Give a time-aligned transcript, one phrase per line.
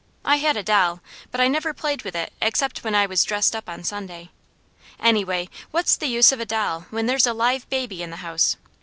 [0.25, 0.99] I had a doll,
[1.29, 4.31] but I never played with it except when I was dressed up on Sunday.
[4.99, 8.57] Anyway, what's the use of a doll when there's a live baby in the house?